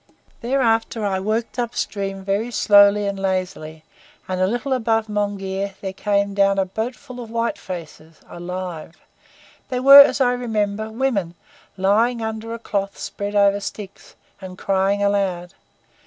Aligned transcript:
"Thereafter 0.41 1.05
I 1.05 1.19
worked 1.19 1.59
up 1.59 1.75
stream 1.75 2.23
very 2.25 2.49
slowly 2.49 3.05
and 3.05 3.19
lazily, 3.19 3.83
and 4.27 4.41
a 4.41 4.47
little 4.47 4.73
above 4.73 5.05
Monghyr 5.07 5.75
there 5.79 5.93
came 5.93 6.33
down 6.33 6.57
a 6.57 6.65
boatful 6.65 7.19
of 7.19 7.29
white 7.29 7.59
faces 7.59 8.19
alive! 8.27 8.95
They 9.69 9.79
were, 9.79 10.01
as 10.01 10.19
I 10.19 10.33
remember, 10.33 10.89
women, 10.89 11.35
lying 11.77 12.19
under 12.19 12.51
a 12.51 12.57
cloth 12.57 12.97
spread 12.97 13.35
over 13.35 13.59
sticks, 13.59 14.15
and 14.41 14.57
crying 14.57 15.03
aloud. 15.03 15.53